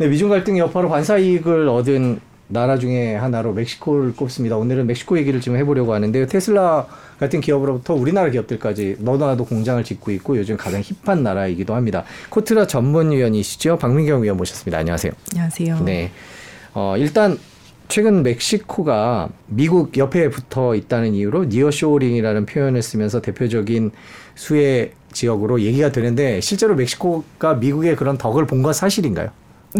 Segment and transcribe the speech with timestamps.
[0.00, 4.56] 네, 미중 갈등 여파로 반사 이익을 얻은 나라 중에 하나로 멕시코를 꼽습니다.
[4.56, 6.28] 오늘은 멕시코 얘기를 지금 해보려고 하는데요.
[6.28, 6.86] 테슬라
[7.18, 12.04] 같은 기업으로부터 우리나라 기업들까지 너도나도 공장을 짓고 있고 요즘 가장 hip한 나라이기도 합니다.
[12.30, 13.78] 코트라 전문위원이시죠.
[13.78, 14.78] 박민경 위원 모셨습니다.
[14.78, 15.10] 안녕하세요.
[15.32, 15.80] 안녕하세요.
[15.80, 16.12] 네.
[16.74, 17.36] 어, 일단
[17.88, 23.90] 최근 멕시코가 미국 옆에 붙어 있다는 이유로 nearshoring이라는 표현을 쓰면서 대표적인
[24.36, 29.30] 수혜 지역으로 얘기가 되는데 실제로 멕시코가 미국의 그런 덕을 본 건 사실인가요?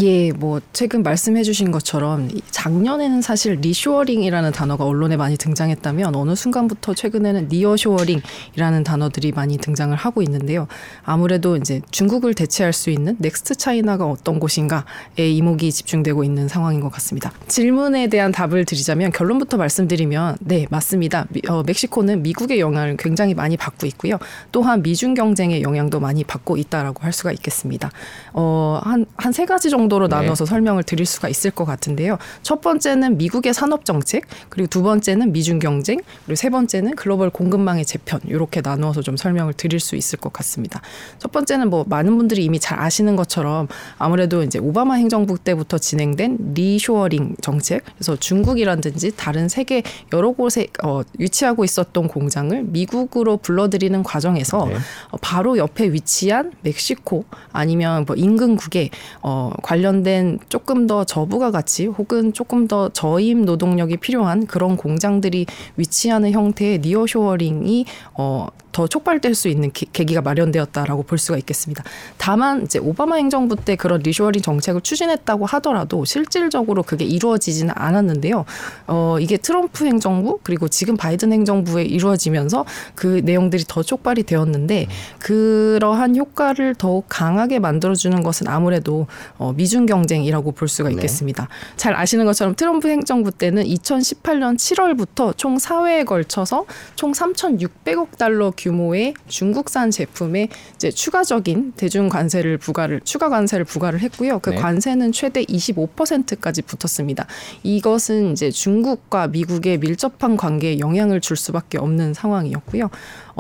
[0.02, 7.48] 예, 뭐 최근 말씀해주신 것처럼 작년에는 사실 reshoring이라는 단어가 언론에 많이 등장했다면 어느 순간부터 최근에는
[7.50, 10.68] nearshoring이라는 단어들이 많이 등장을 하고 있는데요.
[11.04, 14.84] 아무래도 이제 중국을 대체할 수 있는 next China가 어떤 곳인가에
[15.16, 17.32] 이목이 집중되고 있는 상황인 것 같습니다.
[17.46, 21.26] 질문에 대한 답을 드리자면 결론부터 말씀드리면 네 맞습니다.
[21.30, 24.18] 미, 어, 멕시코는 미국의 영향을 굉장히 많이 받고 있고요.
[24.52, 27.90] 또한 미중 경쟁의 영향도 많이 받고 있다라고 할 수가 있겠습니다.
[28.34, 30.16] 어, 한한 세 가지 정도 정도로 네.
[30.16, 32.18] 나눠서 설명을 드릴 수가 있을 것 같은데요.
[32.42, 37.84] 첫 번째는 미국의 산업 정책, 그리고 두 번째는 미중 경쟁, 그리고 세 번째는 글로벌 공급망의
[37.84, 40.80] 재편 이렇게 나누어서 좀 설명을 드릴 수 있을 것 같습니다.
[41.18, 46.54] 첫 번째는 뭐 많은 분들이 이미 잘 아시는 것처럼 아무래도 이제 오바마 행정부 때부터 진행된
[46.54, 49.82] 리쇼어링 정책, 그래서 중국이라든지 다른 세계
[50.12, 54.74] 여러 곳에 어, 위치하고 있었던 공장을 미국으로 불러들이는 과정에서 네.
[55.10, 58.90] 어, 바로 옆에 위치한 멕시코 아니면 뭐 인근국에
[59.22, 65.44] 어, 관련된 조금 더 저부가 가치 혹은 조금 더 저임 노동력이 필요한 그런 공장들이
[65.76, 68.46] 위치하는 형태의 nearshoring이 어,
[68.78, 71.82] 더 촉발될 수 있는 기, 계기가 마련되었다라고 볼 수가 있겠습니다.
[72.16, 78.44] 다만 이제 오바마 행정부 때 그런 리쇼어링 정책을 추진했다고 하더라도 실질적으로 그게 이루어지지는 않았는데요.
[78.86, 84.86] 어, 이게 트럼프 행정부 그리고 지금 바이든 행정부에 이루어지면서 그 내용들이 더 촉발이 되었는데
[85.18, 90.94] 그러한 효과를 더욱 강하게 만들어주는 것은 아무래도 어, 미중 경쟁이라고 볼 수가 네.
[90.94, 91.42] 있겠습니다.
[91.42, 91.48] 네.
[91.76, 96.64] 잘 아시는 것처럼 트럼프 행정부 때는 2018년 7월부터 총 4회에 걸쳐서
[96.94, 104.00] 총 3,600억 달러 규 모의 중국산 제품에 이제 추가적인 대중 관세를 부과를 추가 관세를 부과를
[104.00, 104.38] 했고요.
[104.40, 104.56] 그 네.
[104.56, 107.26] 관세는 최대 25%까지 붙었습니다.
[107.62, 112.90] 이것은 이제 중국과 미국의 밀접한 관계에 영향을 줄 수밖에 없는 상황이었고요.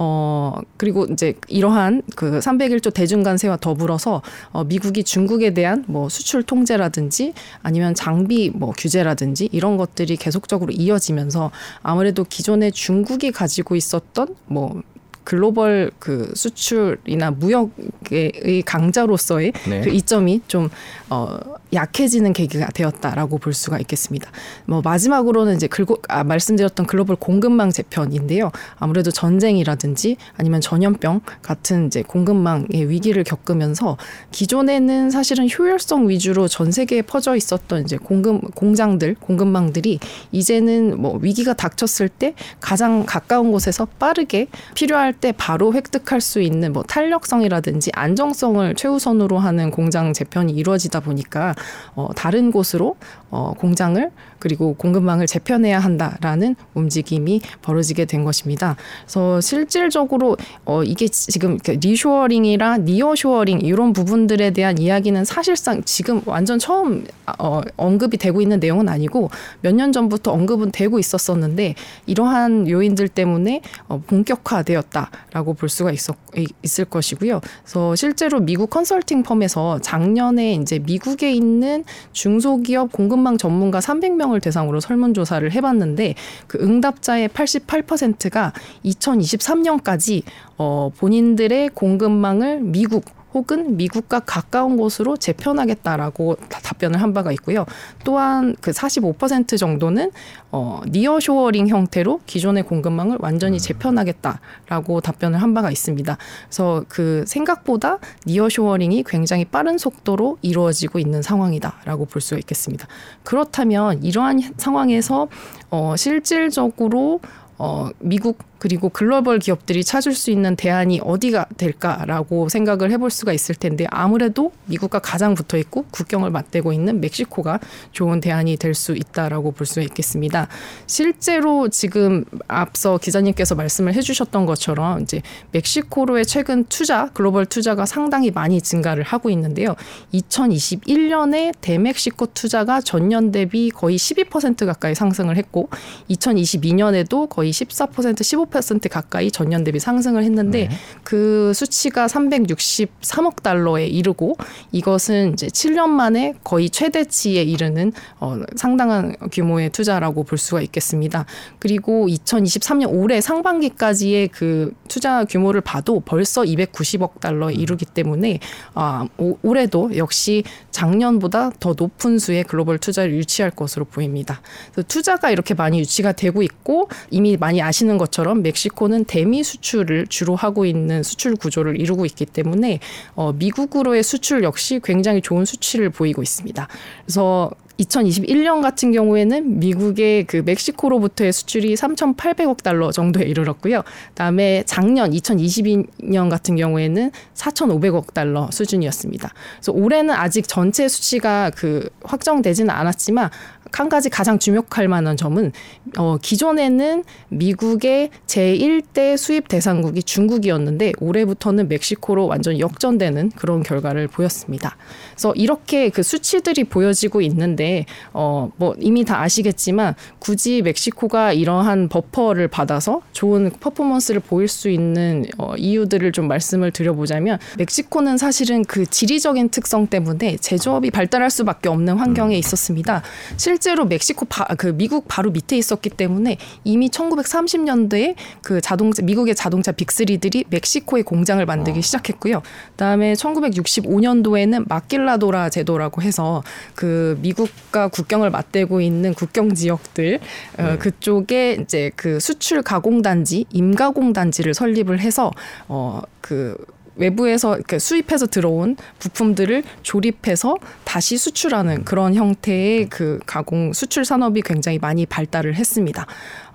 [0.00, 4.22] 어, 그리고 이제 이러한 그 301조 대중 관세와 더불어서
[4.52, 11.50] 어, 미국이 중국에 대한 뭐 수출 통제라든지 아니면 장비 뭐 규제라든지 이런 것들이 계속적으로 이어지면서
[11.82, 14.82] 아무래도 기존에 중국이 가지고 있었던 뭐
[15.28, 19.82] 글로벌 그 수출이나 무역의 강자로서의 네.
[19.82, 20.70] 그 이점이 좀
[21.10, 21.38] 어,
[21.74, 24.30] 약해지는 계기가 되었다라고 볼 수가 있겠습니다.
[24.64, 28.50] 뭐 마지막으로는 이제 글고, 아, 말씀드렸던 글로벌 공급망 재편인데요.
[28.78, 33.98] 아무래도 전쟁이라든지 아니면 전염병 같은 이제 공급망의 위기를 겪으면서
[34.32, 40.00] 기존에는 사실은 효율성 위주로 전 세계에 퍼져 있었던 이제 공급 공장들 공급망들이
[40.32, 46.72] 이제는 뭐 위기가 닥쳤을 때 가장 가까운 곳에서 빠르게 필요할 때 바로 획득할 수 있는
[46.72, 51.54] 뭐 탄력성이라든지 안정성을 최우선으로 하는 공장 재편이 이루어지다 보니까
[51.94, 52.96] 어, 다른 곳으로
[53.30, 58.76] 어, 공장을 그리고 공급망을 재편해야 한다라는 움직임이 벌어지게 된 것입니다.
[59.02, 67.04] 그래서 실질적으로 어, 이게 지금 reshoring이랑 nearshoring 이런 부분들에 대한 이야기는 사실상 지금 완전 처음
[67.38, 69.30] 어, 언급이 되고 있는 내용은 아니고
[69.62, 71.74] 몇 년 전부터 언급은 되고 있었었는데
[72.06, 76.16] 이러한 요인들 때문에 어, 본격화되었다라고 볼 수가 있었,
[76.62, 77.40] 있을 것이고요.
[77.62, 85.50] 그래서 실제로 미국 컨설팅 firm에서 작년에 이제 미국에 있는 중소기업 공급망 전문가 300명을 대상으로 설문조사를
[85.52, 86.14] 해봤는데
[86.46, 88.52] 그 응답자의 88%가
[88.84, 90.22] 2023년까지
[90.56, 97.66] 어, 본인들의 공급망을 미국 혹은 미국과 가까운 곳으로 재편하겠다라고 답변을 한 바가 있고요.
[98.04, 100.10] 또한 그 45% 정도는
[100.50, 103.58] 어, nearshoring 형태로 기존의 공급망을 완전히 음.
[103.58, 106.16] 재편하겠다라고 답변을 한 바가 있습니다.
[106.46, 112.86] 그래서 그 생각보다 nearshoring이 굉장히 빠른 속도로 이루어지고 있는 상황이다라고 볼 수가 있겠습니다.
[113.24, 115.28] 그렇다면 이러한 상황에서
[115.70, 117.20] 어, 실질적으로
[117.58, 123.54] 어, 미국 그리고 글로벌 기업들이 찾을 수 있는 대안이 어디가 될까라고 생각을 해볼 수가 있을
[123.54, 127.60] 텐데 아무래도 미국과 가장 붙어 있고 국경을 맞대고 있는 멕시코가
[127.92, 130.48] 좋은 대안이 될 수 있다라고 볼 수 있겠습니다.
[130.86, 135.20] 실제로 지금 앞서 기자님께서 말씀을 해주셨던 것처럼 이제
[135.52, 139.74] 멕시코로의 최근 투자 글로벌 투자가 상당히 많이 증가를 하고 있는데요.
[140.14, 145.68] 2021년에 대멕시코 투자가 전년 대비 거의 12% 가까이 상승을 했고
[146.10, 150.76] 2022년에도 거의 14% 15 15% 가까이 전년 대비 상승을 했는데 네.
[151.02, 154.36] 그 수치가 363억 달러에 이르고
[154.72, 161.26] 이것은 이제 7년 만에 거의 최대치에 이르는 어, 상당한 규모의 투자라고 볼 수가 있겠습니다.
[161.58, 168.40] 그리고 2023년 올해 상반기까지의 그 투자 규모를 봐도 벌써 290억 달러에 이르기 때문에
[168.74, 174.40] 아, 오, 올해도 역시 작년보다 더 높은 수의 글로벌 투자를 유치할 것으로 보입니다.
[174.86, 180.64] 투자가 이렇게 많이 유치가 되고 있고 이미 많이 아시는 것처럼 멕시코는 대미 수출을 주로 하고
[180.64, 182.80] 있는 수출 구조를 이루고 있기 때문에
[183.14, 186.68] 어, 미국으로의 수출 역시 굉장히 좋은 수치를 보이고 있습니다.
[187.04, 193.82] 그래서 2021년 같은 경우에는 미국의 그 멕시코로부터의 수출이 3,800억 달러 정도에 이르렀고요.
[194.08, 199.32] 그다음에 작년 2022년 같은 경우에는 4,500억 달러 수준이었습니다.
[199.56, 203.30] 그래서 올해는 아직 전체 수치가 그 확정되지는 않았지만
[203.72, 205.52] 한 가지 가장 주목할 만한 점은
[205.96, 214.76] 어 기존에는 미국의 제1대 수입 대상국이 중국이었는데 올해부터는 멕시코로 완전 역전되는 그런 결과를 보였습니다.
[215.12, 222.48] 그래서 이렇게 그 수치들이 보여지고 있는데 어 뭐 이미 다 아시겠지만 굳이 멕시코가 이러한 버퍼를
[222.48, 229.50] 받아서 좋은 퍼포먼스를 보일 수 있는 어 이유들을 좀 말씀을 드려보자면 멕시코는 사실은 그 지리적인
[229.50, 233.02] 특성 때문에 제조업이 발달할 수밖에 없는 환경에 있었습니다.
[233.36, 239.34] 실 제로 멕시코 바, 그 미국 바로 밑에 있었기 때문에 이미 1930년대에 그 자동차 미국의
[239.34, 242.42] 자동차 빅3들이 멕시코에 공장을 만들기 시작했고요.
[242.72, 246.42] 그다음에 1965년도에는 마킬라도라 제도라고 해서
[246.74, 250.20] 그 미국과 국경을 맞대고 있는 국경 지역들
[250.58, 255.30] 어, 그쪽에 이제 그 수출 가공 단지, 임가공 단지를 설립을 해서
[255.68, 256.56] 어그
[256.98, 265.06] 외부에서 수입해서 들어온 부품들을 조립해서 다시 수출하는 그런 형태의 그 가공 수출 산업이 굉장히 많이
[265.06, 266.06] 발달을 했습니다.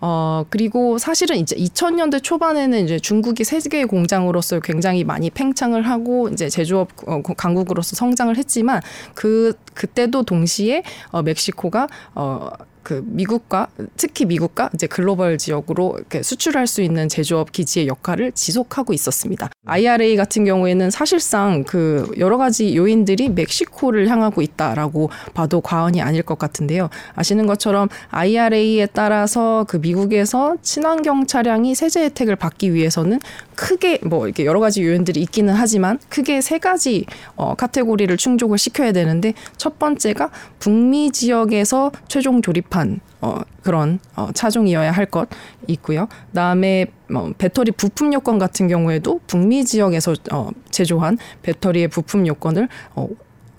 [0.01, 6.49] 어 그리고 사실은 이제 2000년대 초반에는 이제 중국이 세계 공장으로서 굉장히 많이 팽창을 하고 이제
[6.49, 8.81] 제조업 어, 강국으로서 성장을 했지만
[9.15, 12.49] 그 그때도 동시에 어 멕시코가 어
[12.83, 19.49] 그 미국과 특히 미국과 이제 글로벌 지역으로 수출할 수 있는 제조업 기지의 역할을 지속하고 있었습니다.
[19.65, 26.37] IRA 같은 경우에는 사실상 그 여러 가지 요인들이 멕시코를 향하고 있다라고 봐도 과언이 아닐 것
[26.37, 26.89] 같은데요.
[27.15, 33.19] 아시는 것처럼 IRA에 따라서 그 미국에서 친환경 차량이 세제 혜택을 받기 위해서는
[33.55, 37.05] 크게 뭐 이렇게 여러 가지 요인들이 있기는 하지만 크게 세 가지
[37.35, 40.29] 어 카테고리를 충족을 시켜야 되는데 첫 번째가
[40.59, 45.27] 북미 지역에서 최종 조립한 어 그런 어 차종이어야 할 것
[45.67, 46.07] 있고요.
[46.29, 53.07] 그다음에 뭐 배터리 부품 요건 같은 경우에도 북미 지역에서 어 제조한 배터리의 부품 요건을 어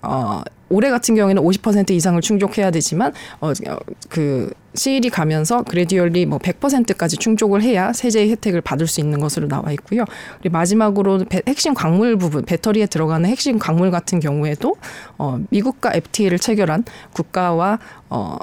[0.01, 3.53] 어, 올해 같은 경우에는 50% 이상을 충족해야 되지만 어,
[4.09, 9.71] 그 시일이 가면서 그레디얼리 뭐 100%까지 충족을 해야 세제 혜택을 받을 수 있는 것으로 나와
[9.71, 10.05] 있고요.
[10.39, 14.75] 그리고 마지막으로 배, 핵심 광물 부분, 배터리에 들어가는 핵심 광물 같은 경우에도
[15.17, 16.83] 어, 미국과 FTA를 체결한
[17.13, 17.79] 국가와
[18.09, 18.37] 어,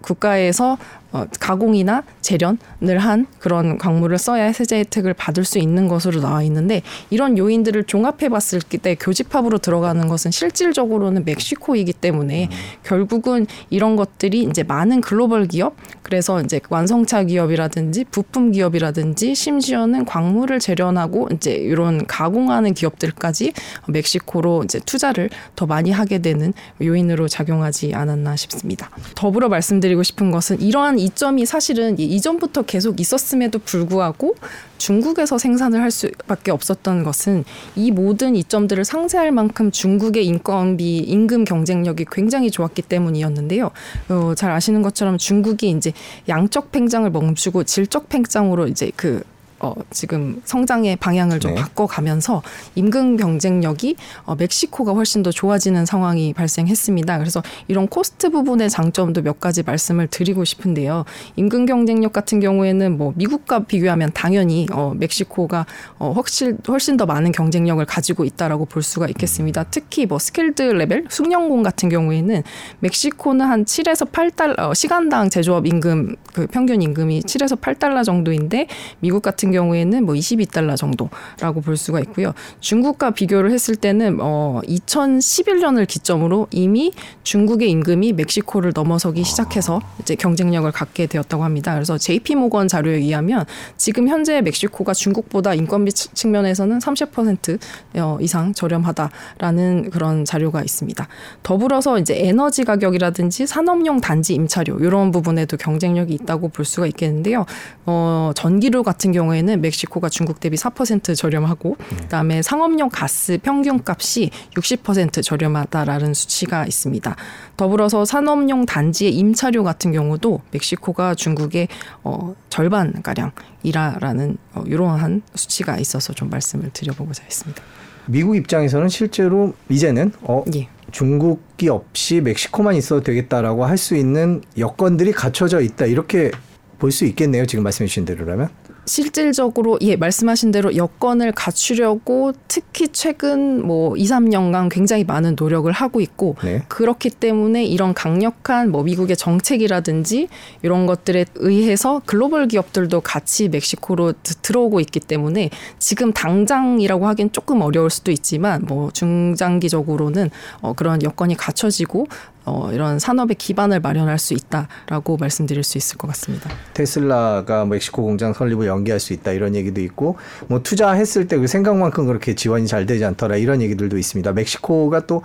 [0.00, 0.78] 국가에서
[1.10, 6.82] 어, 가공이나 재련을 한 그런 광물을 써야 세제 혜택을 받을 수 있는 것으로 나와 있는데
[7.08, 12.56] 이런 요인들을 종합해 봤을 때 교집합으로 들어가는 것은 실질적으로는 멕시코이기 때문에 음.
[12.82, 20.58] 결국은 이런 것들이 이제 많은 글로벌 기업 그래서 이제 완성차 기업이라든지 부품 기업이라든지 심지어는 광물을
[20.58, 23.52] 재련하고 이제 이런 가공하는 기업들까지
[23.86, 28.90] 멕시코로 이제 투자를 더 많이 하게 되는 요인으로 작용하지 않았나 싶습니다.
[29.14, 34.34] 더불어 말씀드리고 싶은 것은 이러한 이점이 사실은 이전부터 계속 있었음에도 불구하고
[34.78, 37.44] 중국에서 생산을 할 수밖에 없었던 것은
[37.76, 43.70] 이 모든 이점들을 상쇄할 만큼 중국의 인건비, 임금 경쟁력이 굉장히 좋았기 때문이었는데요.
[44.08, 45.92] 어, 잘 아시는 것처럼 중국이 이제
[46.28, 49.22] 양적 팽장을 멈추고 질적 팽장으로 이제 그
[49.60, 51.60] 어, 지금 성장의 방향을 좀 네.
[51.60, 52.42] 바꿔가면서
[52.76, 57.18] 임금 경쟁력이 어, 멕시코가 훨씬 더 좋아지는 상황이 발생했습니다.
[57.18, 61.04] 그래서 이런 cost 부분의 장점도 몇 가지 말씀을 드리고 싶은데요.
[61.36, 65.66] 임금 경쟁력 같은 경우에는 뭐 미국과 비교하면 당연히 어, 멕시코가
[65.98, 69.64] 어, 훨씬 훨씬 더 많은 경쟁력을 가지고 있다라고 볼 수가 있겠습니다.
[69.64, 72.42] 특히 뭐 skilled level 숙련공 같은 경우에는
[72.80, 78.68] 멕시코는 한 7에서 8달러 어, 시간당 제조업 임금 그 평균 임금이 7에서 8달러 정도인데
[79.00, 82.32] 미국 같은 같은 경우에는 뭐 22달러 정도라고 볼 수가 있고요.
[82.60, 90.70] 중국과 비교를 했을 때는 어 2011년을 기점으로 이미 중국의 임금이 멕시코를 넘어서기 시작해서 이제 경쟁력을
[90.72, 91.74] 갖게 되었다고 합니다.
[91.74, 93.44] 그래서 JP 모건 자료에 의하면
[93.76, 97.58] 지금 현재 멕시코가 중국보다 인건비 측- 측면에서는 30%
[97.96, 101.06] 어, 이상 저렴하다라는 그런 자료가 있습니다.
[101.42, 107.46] 더불어서 이제 에너지 가격이라든지 산업용 단지 임차료 이런 부분에도 경쟁력이 있다고 볼 수가 있겠는데요.
[107.86, 115.22] 어, 전기료 같은 경우에는 멕시코가 중국 대비 4% 저렴하고 그다음에 상업용 가스 평균 값이 60%
[115.22, 117.16] 저렴하다라는 수치가 있습니다.
[117.56, 121.68] 더불어서 산업용 단지의 임차료 같은 경우도 멕시코가 중국의
[122.02, 127.62] 어, 절반 가량이라라는 어, 이러한 수치가 있어서 좀 말씀을 드려보고자 했습니다.
[128.06, 130.68] 미국 입장에서는 실제로 이제는 어, 예.
[130.90, 136.30] 중국이 없이 멕시코만 있어도 되겠다라고 할 수 있는 여건들이 갖춰져 있다 이렇게
[136.78, 137.44] 볼 수 있겠네요.
[137.46, 138.48] 지금 말씀해 주신 대로라면.
[138.88, 146.00] 실질적으로 예 말씀하신 대로 여건을 갖추려고 특히 최근 뭐 2, 3년간 굉장히 많은 노력을 하고
[146.00, 146.62] 있고 네.
[146.68, 150.28] 그렇기 때문에 이런 강력한 뭐 미국의 정책이라든지
[150.62, 157.60] 이런 것들에 의해서 글로벌 기업들도 같이 멕시코로 드- 들어오고 있기 때문에 지금 당장이라고 하긴 조금
[157.60, 160.30] 어려울 수도 있지만 뭐 중장기적으로는
[160.62, 162.06] 어 그런 여건이 갖춰지고
[162.48, 166.50] 어 이런 산업의 기반을 마련할 수 있다라고 말씀드릴 수 있을 것 같습니다.
[166.74, 170.16] 테슬라가 멕시코 공장 설립을 연기할 수 있다 이런 얘기도 있고
[170.48, 174.32] 뭐 투자했을 때 그 생각만큼 그렇게 지원이 잘 되지 않더라 이런 얘기들도 있습니다.
[174.32, 175.22] 멕시코가 또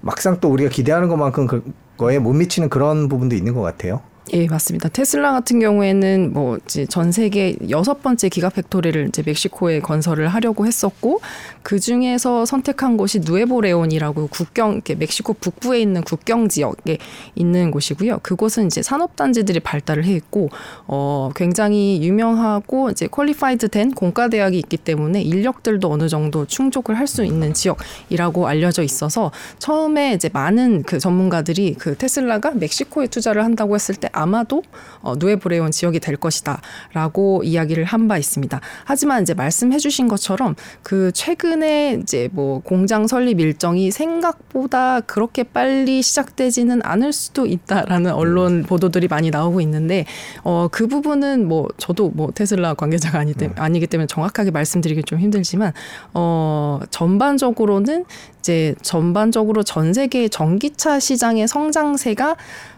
[0.00, 1.62] 막상 또 우리가 기대하는 것만큼 그
[1.96, 4.02] 거에 못 미치는 그런 부분도 있는 것 같아요.
[4.32, 4.88] 예, 맞습니다.
[4.88, 11.20] 테슬라 같은 경우에는 뭐 이제 전 세계 여섯 번째 gigafactory를 이제 멕시코에 건설을 하려고 했었고
[11.62, 16.96] 그 중에서 선택한 곳이 누에보레온이라고 국경 멕시코 북부에 있는 국경 지역에
[17.34, 18.20] 있는 곳이고요.
[18.22, 20.48] 그곳은 이제 산업 단지들이 발달을 해 있고
[20.86, 27.04] 어 굉장히 유명하고 이제 qualified 된 공과 대학이 있기 때문에 인력들도 어느 정도 충족을 할
[27.04, 33.74] 수 있는 지역이라고 알려져 있어서 처음에 이제 많은 그 전문가들이 그 테슬라가 멕시코에 투자를 한다고
[33.74, 34.62] 했을 때 아마도
[35.00, 38.60] 어, 누에보레온 지역이 될 것이다라고 이야기를 한 바 있습니다.
[38.84, 46.80] 하지만 이제 말씀해주신 것처럼 그 최근에 이제 뭐 공장 설립 일정이 생각보다 그렇게 빨리 시작되지는
[46.84, 50.04] 않을 수도 있다라는 언론 보도들이 많이 나오고 있는데
[50.42, 55.18] 어, 그 부분은 뭐 저도 뭐 테슬라 관계자가 아니 때, 아니기 때문에 정확하게 말씀드리기 좀
[55.18, 55.72] 힘들지만
[56.12, 58.04] 어, 전반적으로는
[58.40, 62.36] 이제 전반적으로 전 세계 전기차 시장의 성장세가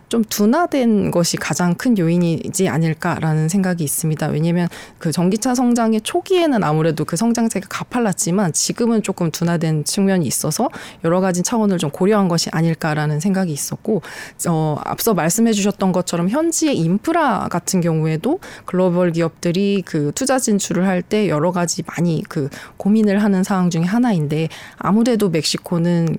[0.09, 4.27] 좀 둔화된 것이 가장 큰 요인이지 않을까라는 생각이 있습니다.
[4.29, 10.69] 왜냐하면 그 전기차 성장의 초기에는 아무래도 그 성장세가 가팔랐지만 지금은 조금 둔화된 측면이 있어서
[11.05, 14.03] 여러 가지 차원을 좀 고려한 것이 아닐까라는 생각이 있었고
[14.49, 21.29] 어, 앞서 말씀해주셨던 것처럼 현지의 인프라 같은 경우에도 글로벌 기업들이 그 투자 진출을 할 때
[21.29, 26.19] 여러 가지 많이 그 고민을 하는 상황 중에 하나인데 아무래도 멕시코는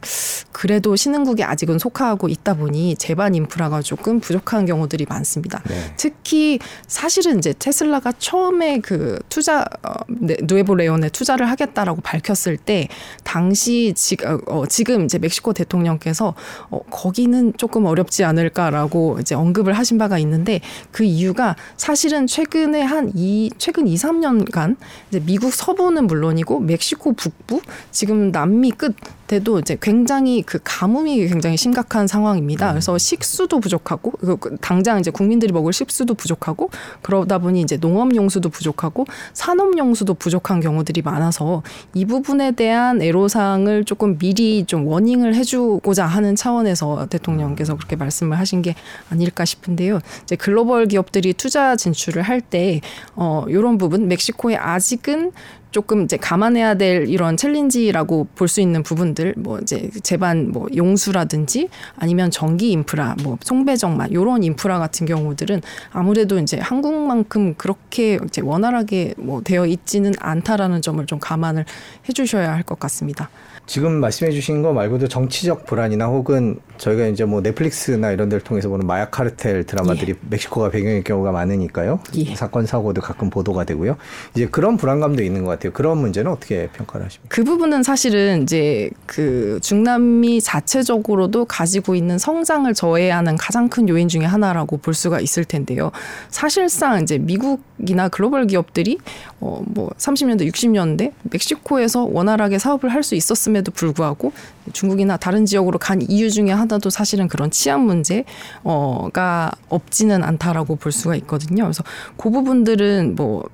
[0.52, 5.62] 그래도 신흥국에 아직은 속하고 있다 보니 제반 인프라가 조금 부족한 경우들이 많습니다.
[5.68, 5.94] 네.
[5.98, 12.88] 특히 사실은 이제 테슬라가 처음에 그 투자 어, 네, 누에보 레온에 투자를 하겠다라고 밝혔을 때
[13.24, 14.18] 당시 지,
[14.48, 16.34] 어, 지금 이제 멕시코 대통령께서
[16.70, 23.08] 어, 거기는 조금 어렵지 않을까라고 이제 언급을 하신 바가 있는데 그 이유가 사실은 최근에 한
[23.18, 24.76] 이 최근 2, 3년간
[25.10, 32.08] 이제 미국 서부는 물론이고 멕시코 북부 지금 남미 끝에도 이제 굉장히 그 가뭄이 굉장히 심각한
[32.08, 32.72] 상황입니다.
[32.72, 36.70] 그래서 식수도 부족하고 그- 그 당장 이제 국민들이 먹을 식수도 부족하고
[37.02, 43.84] 그러다 보니 이제 농업 용수도 부족하고 산업 용수도 부족한 경우들이 많아서 이 부분에 대한 애로사항을
[43.84, 48.76] 조금 미리 좀 워닝을 해주고자 하는 차원에서 대통령께서 그렇게 말씀을 하신 게
[49.12, 50.00] 아닐까 싶은데요.
[50.24, 52.80] 이제 글로벌 기업들이 투자 진출을 할 때
[53.16, 55.32] 어, 이런 부분 멕시코에 아직은
[55.72, 61.68] 조금 이제 감안해야 될 이런 챌린지라고 볼 수 있는 부분들 뭐 이제 제반 뭐 용수라든지
[61.98, 69.16] 아니면 전기 인프라 뭐 송배정만 요런 인프라 같은 경우들은 아무래도 이제 한국만큼 그렇게 이제 원활하게
[69.18, 71.66] 뭐 되어 있지는 않다라는 점을 좀 감안을
[72.08, 73.30] 해 주셔야 할 것 같습니다.
[73.66, 78.70] 지금 말씀해 주신 거 말고도 정치적 불안이나 혹은 저희가 이제 뭐 넷플릭스나 이런 데를 통해서
[78.70, 82.00] 보는 마약 카르텔 드라마들이 멕시코가 배경일 경우가 많으니까요.
[82.16, 82.34] 예.
[82.36, 83.98] 사건 사고도 가끔 보도가 되고요.
[84.36, 85.57] 이제 그런 불안감도 있는 것 같아요.
[85.58, 87.28] 그런 문제는 어떻게 평가를 하십니까?
[87.34, 94.26] 그 부분은 사실은 이제 그 중남미 자체적으로도 가지고 있는 성장을 저해하는 가장 큰 요인 중에
[94.26, 95.92] 하나라고 볼 수가 있을 텐데요.
[96.30, 98.98] 사실상 이제 미국이나 글로벌 기업들이
[99.40, 104.34] 어 뭐 30년대, 60년대 멕시코에서 원활하게 사업을 할 수 있었음에도 불구하고
[104.74, 111.16] 중국이나 다른 지역으로 간 이유 중에 하나도 사실은 그런 치안 문제가 없지는 않다라고 볼 수가
[111.18, 111.64] 있거든요.
[111.64, 111.84] 그래서
[112.18, 113.46] 그 부분들은 뭐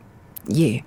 [0.58, 0.82] 예.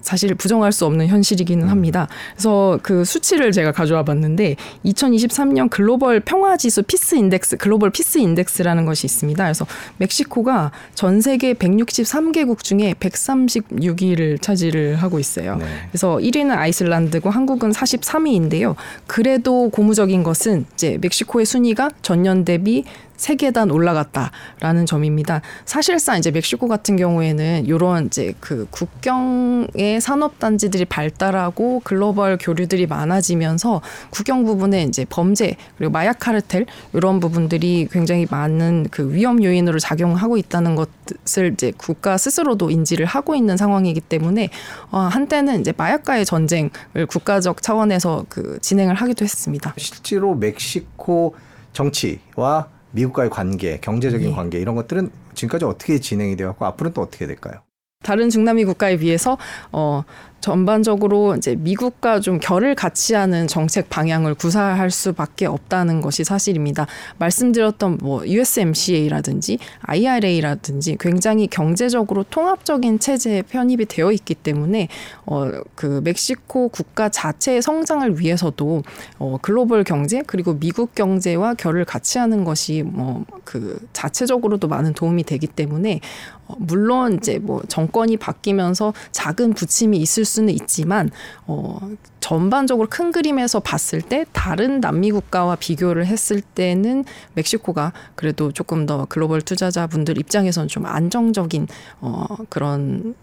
[0.00, 2.08] 사실 부정할 수 없는 현실이기는 합니다.
[2.34, 8.86] 그래서 그 수치를 제가 가져와 봤는데 2023년 글로벌 평화 지수 peace index Global Peace Index라는
[8.86, 9.42] 것이 있습니다.
[9.44, 9.66] 그래서
[9.98, 15.56] 멕시코가 전 세계 163개국 중에 136위를 차지를 하고 있어요.
[15.56, 15.66] 네.
[15.90, 18.74] 그래서 1위는 아이슬란드고 한국은 43위인데요.
[19.06, 22.84] 그래도 고무적인 것은 이제 멕시코의 순위가 전년 대비
[23.20, 25.42] 세 계단 올라갔다라는 점입니다.
[25.66, 33.82] 사실상 이제 멕시코 같은 경우에는 이런 이제 그 국경의 산업 단지들이 발달하고 글로벌 교류들이 많아지면서
[34.08, 40.38] 국경 부분에 이제 범죄 그리고 마약 카르텔 이런 부분들이 굉장히 많은 그 위험 요인으로 작용하고
[40.38, 44.48] 있다는 것을 이제 국가 스스로도 인지를 하고 있는 상황이기 때문에
[44.90, 46.70] 어, 한때는 이제 마약과의 전쟁을
[47.06, 49.74] 국가적 차원에서 그 진행을 하기도 했습니다.
[49.76, 51.34] 실제로 멕시코
[51.74, 54.34] 정치와 미국과의 관계, 경제적인 예.
[54.34, 57.60] 관계 이런 것들은 지금까지 어떻게 진행이 되었고 앞으로는 또 어떻게 될까요?
[58.02, 59.36] 다른 중남미 국가에 비해서
[59.72, 60.02] 어
[60.40, 66.86] 전반적으로 이제 미국과 좀 결을 같이 하는 정책 방향을 구사할 수밖에 없다는 것이 사실입니다.
[67.18, 74.88] 말씀드렸던 뭐 USMCA라든지 IRA라든지 굉장히 경제적으로 통합적인 체제에 편입이 되어 있기 때문에
[75.26, 78.82] 어 그 멕시코 국가 자체의 성장을 위해서도
[79.18, 85.24] 어 글로벌 경제 그리고 미국 경제와 결을 같이 하는 것이 뭐 그 자체적으로도 많은 도움이
[85.24, 85.98] 되기 때문에
[86.46, 91.10] 어 물론 이제 뭐 정권이 바뀌면서 작은 부침이 있을 수는 있지만
[91.46, 91.78] 어
[92.20, 99.04] 전반적으로 큰 그림에서 봤을 때 다른 남미 국가와 비교를 했을 때는 멕시코가 그래도 조금 더
[99.08, 101.66] 글로벌 투자자분들 입장에서는 좀 안정적인
[102.00, 103.14] 어 그런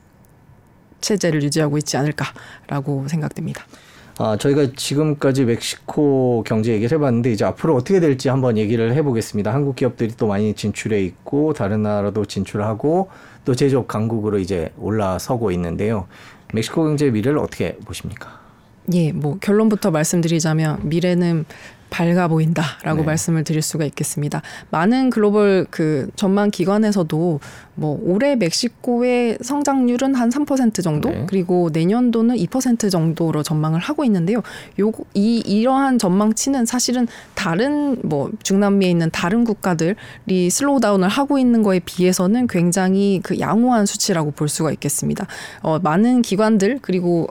[1.02, 3.66] 체제를 유지하고 있지 않을까라고 생각됩니다.
[4.20, 9.54] 아, 저희가 지금까지 멕시코 경제 얘기를 해봤는데 이제 앞으로 어떻게 될지 한번 얘기를 해보겠습니다.
[9.54, 13.10] 한국 기업들이 또 많이 진출해 있고 다른 나라도 진출하고
[13.46, 16.08] 또 제조업 강국으로 이제 올라서고 있는데요.
[16.54, 18.40] 멕시코 경제 미래를 어떻게 보십니까?
[18.94, 21.46] 예, 뭐 결론부터 말씀드리자면 미래는
[21.90, 23.06] 밝아 보인다라고 네.
[23.06, 24.42] 말씀을 드릴 수가 있겠습니다.
[24.72, 27.40] 많은 글로벌 그 전망 기관에서도
[27.76, 31.26] 뭐 올해 멕시코의 성장률은 한 3% 정도 네.
[31.28, 34.42] 그리고 내년도는 2% 정도로 전망을 하고 있는데요.
[34.80, 41.62] 요거 이 이러한 전망치는 사실은 다른 뭐 중남미에 있는 다른 국가들이 slow down을 하고 있는
[41.62, 45.28] 거에 비해서는 굉장히 그 양호한 수치라고 볼 수가 있겠습니다.
[45.62, 47.28] 어 많은 기관들 그리고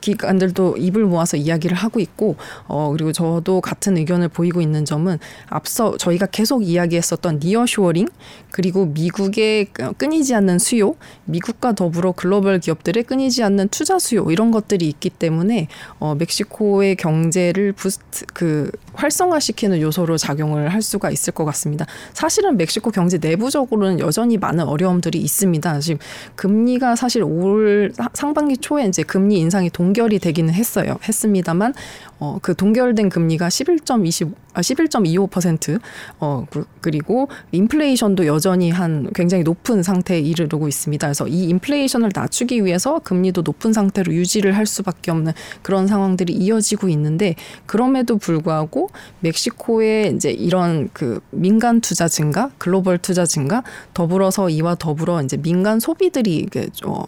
[0.00, 2.36] 기관들도 입을 모아서 이야기를 하고 있고
[2.68, 5.18] 어 그리고 저도 같은 의견을 보이고 있는 점은
[5.48, 8.08] 앞서 저희가 계속 이야기했었던 nearshoring
[8.50, 9.66] 그리고 미국의
[9.98, 10.94] 끊이지 않는 수요,
[11.26, 15.68] 미국과 더불어 글로벌 기업들의 끊이지 않는 투자 수요 이런 것들이 있기 때문에
[15.98, 21.86] 어 멕시코의 경제를 boost 그 활성화시키는 요소로 작용을 할 수가 있을 것 같습니다.
[22.14, 25.80] 사실은 멕시코 경제 내부적으로는 여전히 많은 어려움들이 있습니다.
[25.80, 25.98] 지금
[26.34, 30.98] 금리가 사실 올 상반기 초에 이제 금리 인상이 동결이 되기는 했어요.
[31.06, 31.74] 했습니다만
[32.20, 33.50] 어, 그 동결된 금리가
[33.88, 35.80] 11.20, 아, 11.25%,
[36.20, 41.06] 어, 그, 그리고 인플레이션도 여전히 한 굉장히 높은 상태에 이르르고 있습니다.
[41.06, 46.88] 그래서 이 인플레이션을 낮추기 위해서 금리도 높은 상태로 유지를 할 수밖에 없는 그런 상황들이 이어지고
[46.90, 47.34] 있는데
[47.66, 53.62] 그럼에도 불구하고 멕시코의 이제 이런 그 민간 투자 증가, 글로벌 투자 증가,
[53.94, 57.04] 더불어서 이와 더불어 이제 민간 소비들이 이게 어,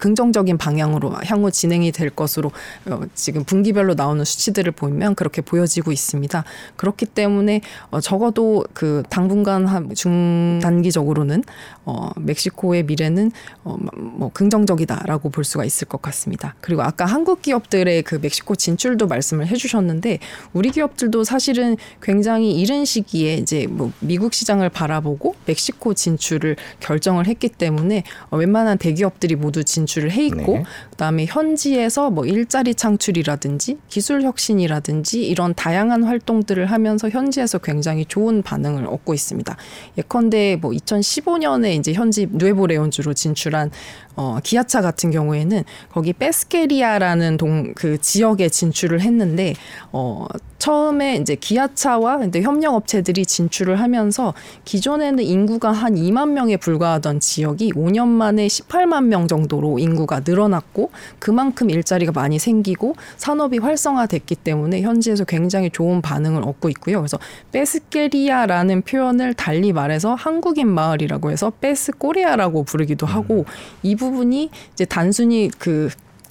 [0.00, 2.50] 긍정적인 방향으로 향후 진행이 될 것으로
[2.86, 6.42] 어, 지금 분기별로 나오는 수치들을 보면 그렇게 보여지고 있습니다.
[6.76, 7.60] 그렇기 때문에
[7.90, 11.44] 어, 적어도 그 당분간 한 중단기적으로는
[11.84, 13.30] 어, 멕시코의 미래는
[13.64, 16.54] 어, 뭐 긍정적이다라고 볼 수가 있을 것 같습니다.
[16.60, 20.18] 그리고 아까 한국 기업들의 그 멕시코 진출도 말씀을 해주셨는데
[20.54, 27.48] 우리 기업들도 사실은 굉장히 이른 시기에 이제 뭐 미국 시장을 바라보고 멕시코 진출을 결정을 했기
[27.50, 30.64] 때문에 어, 웬만한 대기업들이 모두 진출을 해 있고 네.
[30.90, 38.86] 그다음에 현지에서 뭐 일자리 창출이라든지 기술 혁신이라든지 이런 다양한 활동들을 하면서 현지에서 굉장히 좋은 반응을
[38.86, 39.56] 얻고 있습니다.
[39.98, 43.70] 예컨대 뭐 2015년에 이제 현지 누에보 레온주로 진출한
[44.16, 49.54] 어, 기아차 같은 경우에는 거기 페스케리아라는 동 그 지역에 진출을 했는데
[49.92, 50.26] 어
[50.58, 54.34] 처음에 이제 기아차와 근데 협력 업체들이 진출을 하면서
[54.66, 61.70] 기존에는 인구가 한 2만 명에 불과하던 지역이 5년 만에 18만 명 정도로 인구가 늘어났고 그만큼
[61.70, 66.98] 일자리가 많이 생기고 산업이 활성화됐기 때문에 현지에서 굉장히 좋은 반응을 얻고 있고요.
[66.98, 67.18] 그래서
[67.52, 73.46] 페스케리아라는 표현을 달리 말해서 한국인 마을이라고 해서 페스코리아라고 부르기도 하고
[73.82, 75.90] 이부 분이 이제 단순히 그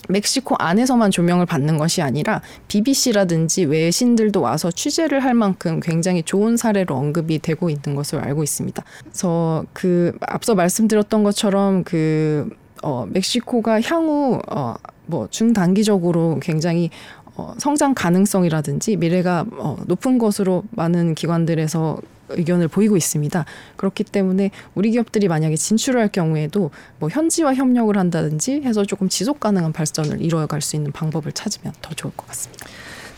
[0.10, 6.96] 멕시코 안에서만 조명을 받는 것이 아니라 BBC라든지 외신들도 와서 취재를 할 만큼 굉장히 좋은 사례로
[6.96, 8.84] 언급이 되고 있는 것으로 알고 있습니다.
[9.04, 12.50] 그래서 그 앞서 말씀드렸던 것처럼 그
[12.82, 14.74] 어, 멕시코가 향후 어,
[15.06, 16.90] 뭐 중단기적으로 굉장히
[17.36, 23.46] 어, 성장 가능성이라든지 미래가 어, 높은 것으로 많은 기관들에서 의견을 보이고 있습니다.
[23.76, 29.40] 그렇기 때문에 우리 기업들이 만약에 진출을 할 경우에도 뭐 현지와 협력을 한다든지 해서 조금 지속
[29.40, 32.66] 가능한 발전을 이루어갈 수 있는 방법을 찾으면 더 좋을 것 같습니다.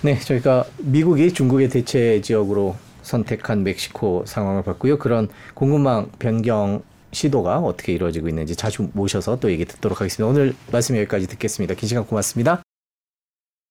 [0.02, 4.98] 네, 저희가 미국이 중국의 대체 지역으로 선택한 멕시코 상황을 봤고요.
[4.98, 10.30] 그런 공급망 변경 시도가 어떻게 이루어지고 있는지 자주 모셔서 또 얘기 듣도록 하겠습니다.
[10.30, 11.76] 오늘 말씀 여기까지 듣겠습니다.
[11.76, 12.64] 긴 시간 고맙습니다.